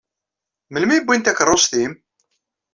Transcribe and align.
Melmi 0.71 0.95
i 0.97 1.01
wwin 1.03 1.21
takeṛṛust-im? 1.21 1.91